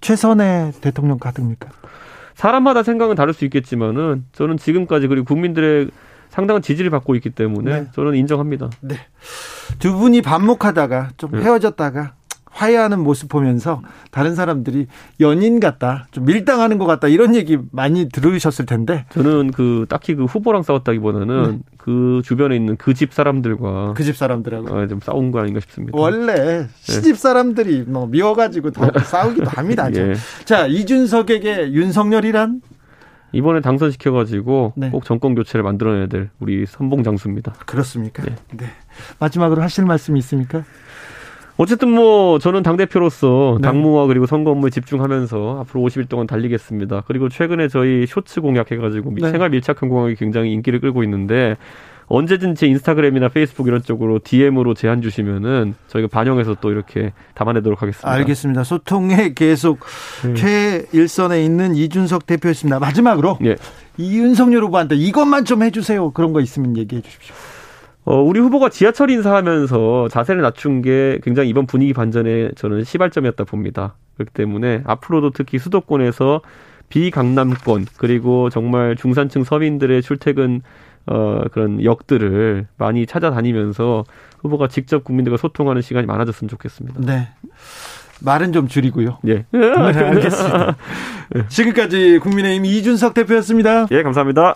[0.02, 1.70] 최선의 대통령 가득입니까?
[2.36, 5.90] 사람마다 생각은 다를 수 있겠지만은 저는 지금까지 그리고 국민들의
[6.30, 7.88] 상당한 지지를 받고 있기 때문에 네.
[7.94, 8.70] 저는 인정합니다.
[8.82, 8.96] 네.
[9.80, 11.42] 두 분이 반목하다가 좀 네.
[11.42, 12.14] 헤어졌다가
[12.56, 14.88] 화해하는 모습 보면서 다른 사람들이
[15.20, 20.24] 연인 같다, 좀 밀당하는 것 같다 이런 얘기 많이 들으셨을 텐데 저는 그 딱히 그
[20.24, 21.60] 후보랑 싸웠다기보다는 네.
[21.78, 25.98] 그 주변에 있는 그 집 사람들과 그 집 사람들하고 아, 좀 싸운 거 아닌가 싶습니다.
[26.00, 29.90] 원래 시집 사람들이 뭐 미워가지고 더 싸우기도 합니다.
[29.94, 30.14] 예.
[30.46, 32.62] 자 이준석에게 윤석열이란
[33.34, 34.90] 이번에 당선시켜가지고 네.
[34.92, 37.54] 꼭 정권 교체를 만들어내야 될 우리 선봉 장수입니다.
[37.66, 38.24] 그렇습니까?
[38.24, 38.36] 네.
[38.56, 38.66] 네.
[39.20, 40.64] 마지막으로 하실 말씀이 있습니까?
[41.58, 43.68] 어쨌든 뭐 저는 당 대표로서 네.
[43.68, 47.04] 당무와 그리고 선거 업무에 집중하면서 앞으로 50일 동안 달리겠습니다.
[47.08, 49.32] 그리고 최근에 저희 쇼츠 공약해가지고 네.
[49.32, 51.56] 생활 밀착형 공약이 굉장히 인기를 끌고 있는데
[52.08, 58.12] 언제든 제 인스타그램이나 페이스북 이런 쪽으로 DM으로 제안 주시면은 저희가 반영해서 또 이렇게 담아내도록 하겠습니다.
[58.12, 58.64] 알겠습니다.
[58.64, 59.80] 소통에 계속
[60.24, 60.34] 네.
[60.36, 62.80] 최일선에 있는 이준석 대표였습니다.
[62.80, 63.56] 마지막으로 네.
[63.98, 66.12] 이윤석열 후보한테 이것만 좀 해주세요.
[66.12, 67.34] 그런 거 있으면 얘기해 주십시오.
[68.06, 73.96] 어, 우리 후보가 지하철 인사하면서 자세를 낮춘 게 굉장히 이번 분위기 반전에 저는 시발점이었다 봅니다.
[74.16, 76.42] 그렇기 때문에 앞으로도 특히 수도권에서
[76.90, 80.62] 비강남권 그리고 정말 중산층 서민들의 출퇴근
[81.08, 84.04] 어, 그런 역들을 많이 찾아다니면서
[84.42, 87.02] 후보가 직접 국민들과 소통하는 시간이 많아졌으면 좋겠습니다.
[87.02, 87.30] 네.
[88.22, 89.18] 말은 좀 줄이고요.
[89.28, 89.46] 예.
[89.52, 90.76] 네, 알겠습니다.
[91.50, 93.88] 지금까지 국민의힘 이준석 대표였습니다.
[93.92, 94.56] 예, 감사합니다.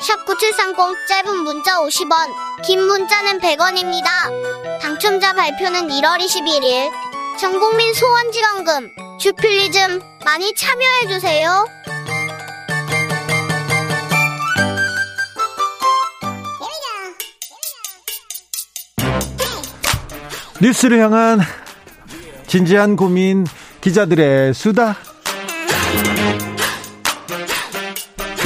[0.00, 4.80] 샵9730 짧은 문자 50원 긴 문자는 100원입니다.
[4.80, 6.90] 당첨자 발표는 1월 21일
[7.38, 11.64] 전국민 소원지원금 주필리즘 많이 참여해주세요.
[20.60, 21.40] 뉴스를 향한
[22.46, 23.46] 진지한 고민
[23.80, 24.96] 기자들의 수다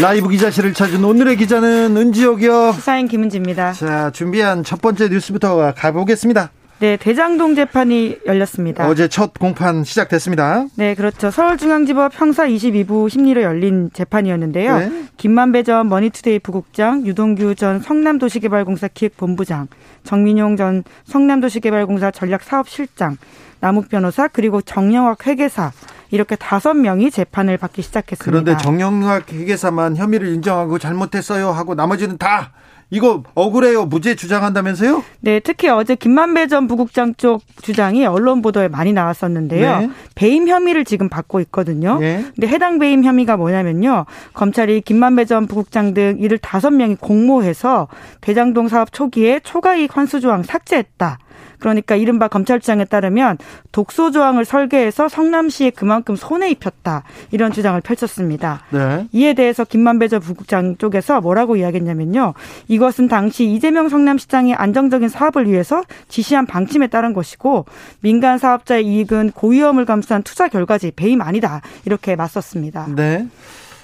[0.00, 6.96] 라이브 기자실을 찾은 오늘의 기자는 은지옥이요 시사인 김은지입니다 자 준비한 첫 번째 뉴스부터 가보겠습니다 네,
[6.96, 8.88] 대장동 재판이 열렸습니다.
[8.88, 10.66] 어제 첫 공판 시작됐습니다.
[10.74, 11.30] 네, 그렇죠.
[11.30, 14.78] 서울중앙지법 형사 22부 심리로 열린 재판이었는데요.
[14.80, 15.04] 네.
[15.16, 19.68] 김만배 전 머니투데이 부국장, 유동규 전 성남도시개발공사 기획본부장,
[20.02, 23.16] 정민용 전 성남도시개발공사 전략사업실장,
[23.60, 25.70] 남욱 변호사 그리고 정영학 회계사
[26.12, 28.24] 이렇게 다섯 명이 재판을 받기 시작했습니다.
[28.24, 32.52] 그런데 정영학 회계사만 혐의를 인정하고 잘못했어요 하고 나머지는 다
[32.90, 33.86] 이거 억울해요.
[33.86, 35.02] 무죄 주장한다면서요?
[35.20, 39.78] 네, 특히 어제 김만배 전 부국장 쪽 주장이 언론 보도에 많이 나왔었는데요.
[39.78, 39.90] 네.
[40.14, 41.98] 배임 혐의를 지금 받고 있거든요.
[41.98, 42.22] 네.
[42.34, 44.04] 근데 해당 배임 혐의가 뭐냐면요.
[44.34, 47.88] 검찰이 김만배 전 부국장 등 이들 다섯 명이 공모해서
[48.20, 51.18] 대장동 사업 초기에 초과이익 환수 조항 삭제했다.
[51.62, 53.38] 그러니까 이른바 검찰 주장에 따르면
[53.70, 58.64] 독소 조항을 설계해서 성남시에 그만큼 손해 입혔다 이런 주장을 펼쳤습니다.
[58.70, 59.06] 네.
[59.12, 62.34] 이에 대해서 김만배 전 부국장 쪽에서 뭐라고 이야기했냐면요.
[62.66, 67.66] 이것은 당시 이재명 성남시장이 안정적인 사업을 위해서 지시한 방침에 따른 것이고
[68.00, 72.88] 민간 사업자의 이익은 고위험을 감수한 투자 결과지 배임 아니다 이렇게 맞섰습니다.
[72.96, 73.28] 네.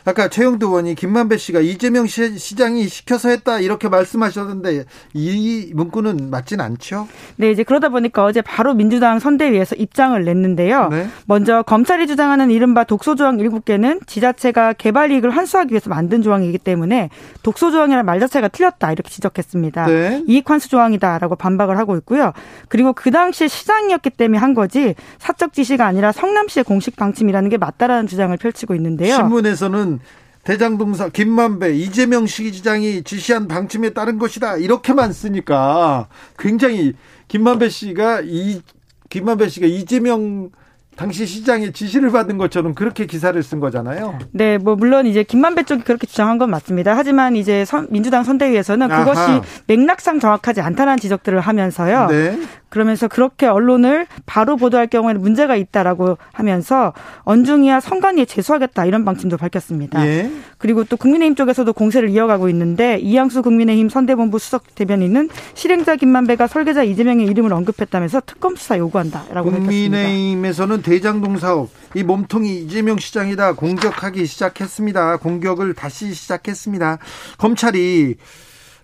[0.09, 6.63] 아까 최영도 의원이 김만배 씨가 이재명 시 장이 시켜서 했다 이렇게 말씀하셨는데 이 문구는 맞진
[6.63, 7.07] 않죠?
[7.37, 10.89] 네, 이제 그러다 보니까 어제 바로 민주당 선대위에서 입장을 냈는데요.
[10.89, 11.09] 네.
[11.27, 17.11] 먼저 검찰이 주장하는 이른바 독소 조항 7개는 지자체가 개발 이익을 환수하기 위해서 만든 조항이기 때문에
[17.43, 19.87] 독소 조항이라는 말 자체가 틀렸다 이렇게 지적했습니다.
[19.89, 20.25] 네.
[20.27, 22.33] 이익 환수 조항이다라고 반박을 하고 있고요.
[22.69, 28.07] 그리고 그 당시 시장이었기 때문에 한 거지 사적 지시가 아니라 성남시의 공식 방침이라는 게 맞다라는
[28.07, 29.15] 주장을 펼치고 있는데요.
[29.15, 29.98] 신문에서는
[30.45, 36.09] 대장동사 김만배 이재명 시장이 지시한 방침에 따른 것이다 이렇게만 쓰니까
[36.39, 36.95] 굉장히
[37.29, 38.63] 김만배 씨가 이
[39.11, 40.51] 김만배 씨가 이재명
[40.99, 44.19] 당시 시장의 지시를 받은 것처럼 그렇게 기사를 쓴 거잖아요.
[44.33, 46.97] 네, 뭐 물론 이제 김만배 쪽이 그렇게 주장한 건 맞습니다.
[46.97, 49.43] 하지만 이제 선, 민주당 선대위에서는 그것이 아하.
[49.69, 52.07] 맥락상 정확하지 않다는 지적들을 하면서요.
[52.09, 52.41] 네.
[52.69, 60.07] 그러면서 그렇게 언론을 바로 보도할 경우에는 문제가 있다라고 하면서 언중이야 선관위에 제소하겠다 이런 방침도 밝혔습니다.
[60.07, 60.31] 예.
[60.59, 66.83] 그리고 또 국민의힘 쪽에서도 공세를 이어가고 있는데 이양수 국민의힘 선대본부 수석 대변인은 실행자 김만배가 설계자
[66.83, 75.19] 이재명의 이름을 언급했다면서 특검 수사 요구한다라고 국민의힘에서는 대장동 사업 이 몸통이 이재명 시장이다 공격하기 시작했습니다.
[75.19, 76.99] 공격을 다시 시작했습니다.
[77.39, 78.17] 검찰이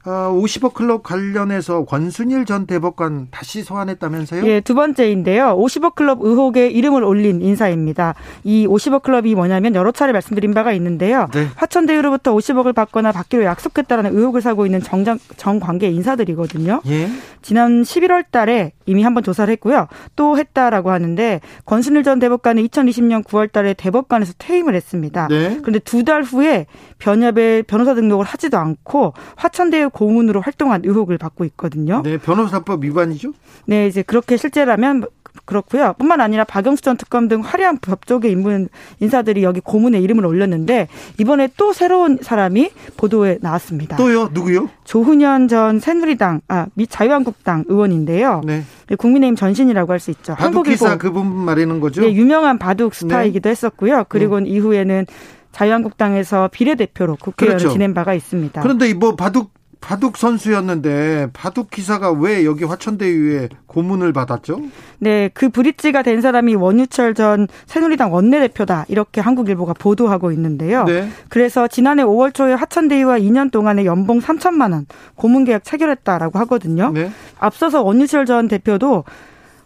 [0.05, 4.47] 50억 어, 클럽 관련해서 권순일 전 대법관 다시 소환했다면서요?
[4.47, 5.57] 예, 두 번째인데요.
[5.59, 8.14] 50억 클럽 의혹에 이름을 올린 인사입니다.
[8.45, 11.29] 이 50억 클럽이 뭐냐면 여러 차례 말씀드린 바가 있는데요.
[11.33, 11.49] 네.
[11.57, 16.83] 화천대유로부터 50억을 받거나 받기로 약속했다는 의혹을 사고 있는 정장, 정관계 인사들이거든요.
[16.87, 17.09] 예.
[17.43, 19.88] 지난 11월 달에 이미 한번 조사를 했고요.
[20.17, 25.29] 또 했다라고 하는데 권순일 전 대법관은 2020년 9월 달에 대법관에서 퇴임을 했습니다.
[25.29, 25.59] 네.
[25.62, 26.67] 그런데 두 달 후에
[26.99, 32.02] 변협에 변호사 등록을 하지도 않고 화천대유 고문으로 활동한 의혹을 받고 있거든요.
[32.02, 33.33] 네, 변호사법 위반이죠?
[33.66, 35.07] 네, 이제 그렇게 실제라면
[35.46, 35.94] 그렇고요.
[35.98, 38.68] 뿐만 아니라 박영수 전 특검 등 화려한 법조계 인문
[39.00, 43.96] 인사들이 여기 고문에 이름을 올렸는데 이번에 또 새로운 사람이 보도에 나왔습니다.
[43.96, 44.30] 또요?
[44.33, 44.70] 누구요?
[44.85, 48.42] 조훈현 전 새누리당 아미 자유한국당 의원인데요.
[48.44, 48.62] 네.
[48.96, 50.35] 국민의힘 전신이라고 할 수 있죠.
[50.35, 52.02] 바둑 기사 그분 말하는 거죠?
[52.02, 53.50] 네, 유명한 바둑 스타이기도 네.
[53.50, 54.04] 했었고요.
[54.09, 54.46] 그리고 음.
[54.46, 55.07] 이후에는
[55.52, 57.72] 자유한국당에서 비례대표로 국회의원을 그렇죠.
[57.72, 58.61] 지낸 바가 있습니다.
[58.61, 59.52] 그런데 뭐 바둑
[59.85, 64.62] 바둑 선수였는데 바둑 기사가 왜 여기 화천대유에 고문을 받았죠?
[64.99, 70.85] 네, 그 브릿지가 된 사람이 원유철 전 새누리당 원내대표다 이렇게 한국일보가 보도하고 있는데요.
[70.85, 71.11] 네.
[71.29, 76.90] 그래서 지난해 5월 초에 화천대유와 2년 동안의 연봉 3천만 원 고문 계약 체결했다라고 하거든요.
[76.90, 77.11] 네.
[77.38, 79.05] 앞서서 원유철 전 대표도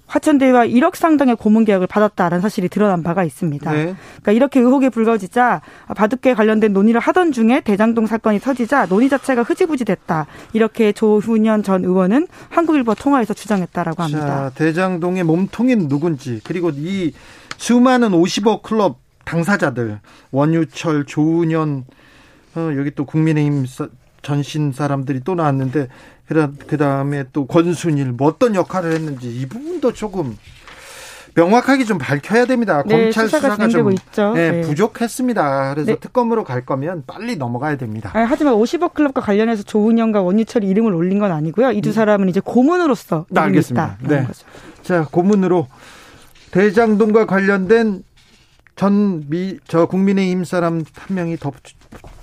[0.08, 3.70] 화천대유와 1억 상당의 고문 계약을 받았다라는 사실이 드러난 바가 있습니다.
[3.72, 3.94] 네.
[4.22, 5.60] 그러니까 이렇게 의혹이 불거지자
[5.94, 10.26] 바둑계 관련된 논의를 하던 중에 대장동 사건이 터지자 논의 자체가 흐지부지 됐다.
[10.52, 14.26] 이렇게 조훈현 전 의원은 한국일보 통화에서 주장했다라고 합니다.
[14.26, 17.12] 자, 대장동의 몸통인 누군지 그리고 이
[17.58, 21.84] 수많은 50억 클럽 당사자들 원유철, 조훈현
[22.56, 23.66] 어, 여기 또 국민의힘
[24.22, 25.88] 전신 사람들이 또 나왔는데
[26.28, 30.36] 그 다음에 또 권순일 뭐 어떤 역할을 했는지 이 부분도 조금
[31.34, 32.82] 명확하게 좀 밝혀야 됩니다.
[32.84, 34.32] 네, 검찰 수사가, 수사가 좀 있죠.
[34.34, 34.60] 네, 네.
[34.62, 35.74] 부족했습니다.
[35.74, 35.98] 그래서 네.
[36.00, 38.10] 특검으로 갈 거면 빨리 넘어가야 됩니다.
[38.12, 41.70] 아니, 하지만 50억 클럽과 관련해서 조은영과 원유철이 이름을 올린 건 아니고요.
[41.72, 43.98] 이 두 사람은 이제 고문으로서 네, 알겠습니다.
[44.02, 44.24] 네.
[44.26, 44.44] 거죠.
[44.82, 45.68] 자, 고문으로
[46.50, 48.02] 대장동과 관련된
[48.74, 51.52] 전 미 저 국민의힘 사람 한 명이 더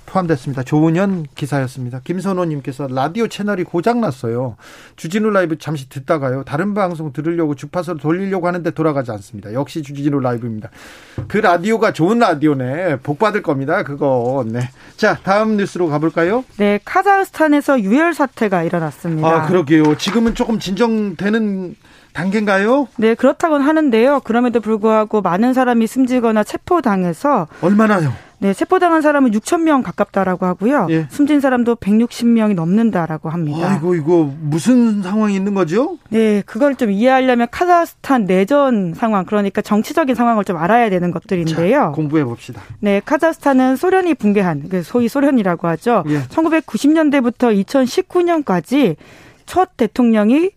[0.06, 0.62] 포함됐습니다.
[0.62, 2.00] 조은현 기사였습니다.
[2.04, 4.56] 김선호님께서 라디오 채널이 고장났어요.
[4.96, 6.44] 주진우 라이브 잠시 듣다가요.
[6.44, 9.52] 다른 방송 들으려고 주파수를 돌리려고 하는데 돌아가지 않습니다.
[9.52, 10.70] 역시 주진우 라이브입니다.
[11.28, 13.00] 그 라디오가 좋은 라디오네.
[13.02, 13.82] 복 받을 겁니다.
[13.82, 14.44] 그거.
[14.46, 14.60] 네.
[14.96, 16.44] 자, 다음 뉴스로 가볼까요?
[16.56, 16.78] 네.
[16.84, 19.28] 카자흐스탄에서 유혈 사태가 일어났습니다.
[19.28, 19.96] 아, 그러게요.
[19.96, 21.76] 지금은 조금 진정되는
[22.12, 22.88] 단계인가요?
[22.96, 24.20] 네, 그렇다고는 하는데요.
[24.20, 28.12] 그럼에도 불구하고 많은 사람이 숨지거나 체포당해서 얼마나요?
[28.38, 30.86] 네, 체포당한 사람은 6천 명 가깝다라고 하고요.
[30.90, 31.06] 예.
[31.10, 33.70] 숨진 사람도 160명이 넘는다라고 합니다.
[33.70, 35.98] 아이고 이거 무슨 상황이 있는 거죠?
[36.10, 41.78] 네, 그걸 좀 이해하려면 카자흐스탄 내전 상황 그러니까 정치적인 상황을 좀 알아야 되는 것들인데요.
[41.78, 42.60] 자, 공부해 봅시다.
[42.80, 46.04] 네, 카자흐스탄은 소련이 붕괴한 그 소위 소련이라고 하죠.
[46.08, 46.22] 예.
[46.24, 48.96] 1990년대부터 2019년까지
[49.46, 50.50] 첫 대통령이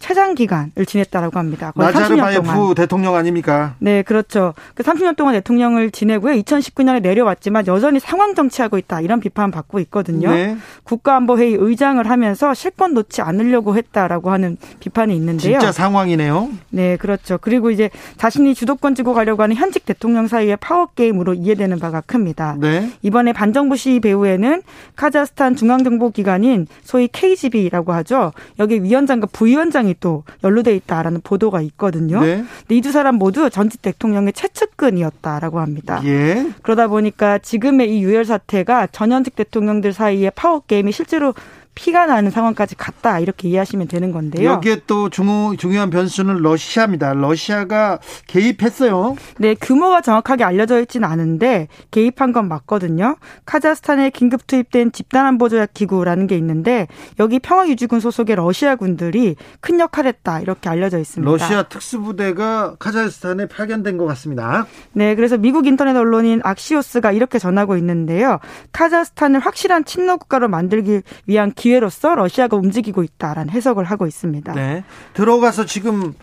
[0.00, 1.72] 최장 기간을 지냈다라고 합니다.
[1.76, 3.74] 나자르바예프 대통령 아닙니까?
[3.78, 4.54] 네, 그렇죠.
[4.74, 6.34] 그 30년 동안 대통령을 지내고요.
[6.42, 10.30] 2019년에 내려왔지만 여전히 상황 정치하고 있다 이런 비판 받고 있거든요.
[10.30, 10.56] 네.
[10.84, 15.58] 국가안보회의 의장을 하면서 실권 놓지 않으려고 했다라고 하는 비판이 있는데요.
[15.60, 16.48] 진짜 상황이네요.
[16.70, 17.38] 네, 그렇죠.
[17.38, 22.56] 그리고 이제 자신이 주도권 쥐고 가려고 하는 현직 대통령 사이의 파워 게임으로 이해되는 바가 큽니다.
[22.58, 22.90] 네.
[23.02, 24.62] 이번에 반정부 시위 배후에는
[24.96, 28.32] 카자흐스탄 중앙정보기관인 소위 KGB라고 하죠.
[28.58, 32.20] 여기 위원장과 부위원장이 사람이 또 연루돼 있다라는 보도가 있거든요.
[32.20, 32.44] 네.
[32.60, 36.00] 근데 이 두 사람 모두 전직 대통령의 최측근이었다라고 합니다.
[36.04, 36.50] 예.
[36.62, 41.34] 그러다 보니까 지금의 이 유혈 사태가 전현직 대통령들 사이의 파워 게임이 실제로
[41.74, 44.50] 피가 나는 상황까지 갔다 이렇게 이해하시면 되는 건데요.
[44.50, 47.14] 여기에 또 중요, 중요한 변수는 러시아입니다.
[47.14, 49.16] 러시아가 개입했어요.
[49.38, 53.16] 네, 규모가 정확하게 알려져 있지는 않은데 개입한 건 맞거든요.
[53.46, 56.86] 카자흐스탄에 긴급 투입된 집단안보조약 기구라는 게 있는데
[57.18, 61.30] 여기 평화유지군 소속의 러시아 군들이 큰 역할을 했다 이렇게 알려져 있습니다.
[61.30, 64.66] 러시아 특수부대가 카자흐스탄에 파견된 것 같습니다.
[64.92, 68.38] 네, 그래서 미국 인터넷 언론인 악시오스가 이렇게 전하고 있는데요.
[68.72, 74.52] 카자흐스탄을 확실한 친러 국가로 만들기 위한 기 회로서 러시아가 움직이고 있다라는 해석을 하고 있습니다.
[74.54, 74.84] 네.
[75.14, 76.14] 들어가서 지금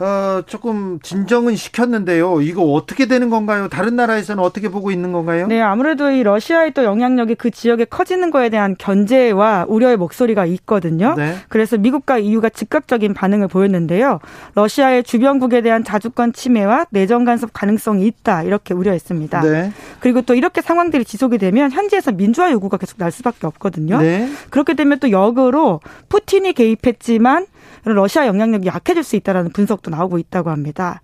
[0.00, 2.40] 어, 조금 진정은 시켰는데요.
[2.40, 3.68] 이거 어떻게 되는 건가요?
[3.68, 5.46] 다른 나라에서는 어떻게 보고 있는 건가요?
[5.46, 11.14] 네, 아무래도 이 러시아의 또 영향력이 그 지역에 커지는 거에 대한 견제와 우려의 목소리가 있거든요.
[11.18, 11.34] 네.
[11.50, 14.20] 그래서 미국과 EU가 즉각적인 반응을 보였는데요.
[14.54, 19.42] 러시아의 주변국에 대한 자주권 침해와 내정 간섭 가능성이 있다 이렇게 우려했습니다.
[19.42, 19.72] 네.
[20.00, 23.98] 그리고 또 이렇게 상황들이 지속이 되면 현지에서 민주화 요구가 계속 날 수밖에 없거든요.
[23.98, 24.30] 네.
[24.48, 27.44] 그렇게 되면 또 역으로 푸틴이 개입했지만
[27.84, 31.00] 러시아 영향력이 약해질 수 있다라는 분석도 나오고 있다고 합니다.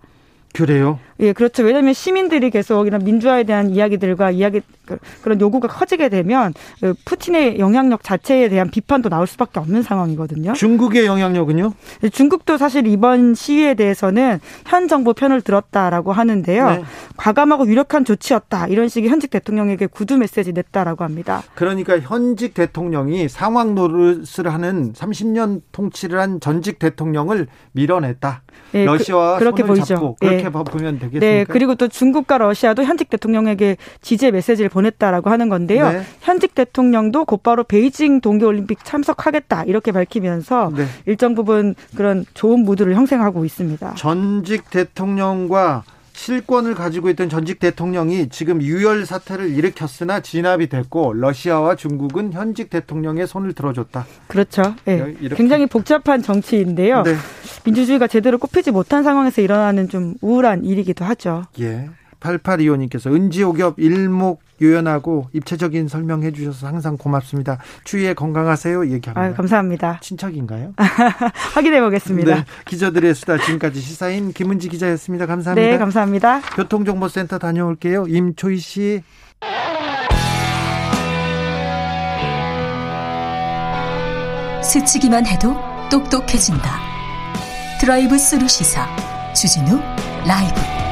[0.53, 0.99] 그래요?
[1.19, 1.63] 예, 그렇죠.
[1.63, 7.59] 왜냐하면 시민들이 계속 이런 민주화에 대한 이야기들과 이야기 그, 그런 요구가 커지게 되면 그 푸틴의
[7.59, 10.53] 영향력 자체에 대한 비판도 나올 수밖에 없는 상황이거든요.
[10.53, 11.73] 중국의 영향력은요?
[12.11, 16.69] 중국도 사실 이번 시위에 대해서는 현 정부 편을 들었다라고 하는데요.
[16.69, 16.83] 네.
[17.17, 18.67] 과감하고 유력한 조치였다.
[18.67, 21.43] 이런 식의 현직 대통령에게 구두 메시지 냈다라고 합니다.
[21.55, 28.43] 그러니까 현직 대통령이 상황 노릇을 하는 30년 통치를 한 전직 대통령을 밀어냈다.
[28.71, 30.15] 네, 러시아와 그, 렇게 보이죠.
[30.19, 30.49] 그렇게 네.
[30.49, 31.19] 보면 되겠습니까?
[31.19, 35.89] 네, 그리고 또 중국과 러시아도 현직 대통령에게 지지의 메시지를 보냈다라고 하는 건데요.
[35.89, 36.01] 네.
[36.21, 40.85] 현직 대통령도 곧바로 베이징 동계올림픽 참석하겠다 이렇게 밝히면서 네.
[41.05, 43.95] 일정 부분 그런 좋은 무드를 형성하고 있습니다.
[43.95, 45.83] 전직 대통령과
[46.17, 53.27] 실권을 가지고 있던 전직 대통령이 지금 유혈 사태를 일으켰으나 진압이 됐고 러시아와 중국은 현직 대통령의
[53.27, 54.07] 손을 들어줬다.
[54.27, 54.75] 그렇죠.
[54.85, 55.15] 네.
[55.35, 57.03] 굉장히 복잡한 정치인데요.
[57.03, 57.15] 네.
[57.65, 61.45] 민주주의가 제대로 꼽히지 못한 상황에서 일어나는 좀 우울한 일이기도 하죠.
[61.59, 61.89] 예.
[62.19, 67.57] 8825님께서 은지오겹 일목 요연하고 입체적인 설명해 주셔서 항상 고맙습니다.
[67.83, 68.85] 추위에 건강하세요.
[68.87, 69.21] 얘기합니다.
[69.21, 69.99] 아유, 감사합니다.
[70.01, 70.73] 친척인가요?
[71.53, 72.35] 확인해 보겠습니다.
[72.35, 75.25] 네, 기자들의 수다 지금까지 시사인 김은지 기자였습니다.
[75.25, 75.71] 감사합니다.
[75.71, 76.41] 네, 감사합니다.
[76.55, 78.05] 교통정보센터 다녀올게요.
[78.07, 79.03] 임초희 씨.
[84.63, 85.55] 스치기만 해도
[85.89, 86.79] 똑똑해진다.
[87.79, 88.87] 드라이브 스루 시사
[89.33, 89.79] 주진우
[90.25, 90.86] 라이브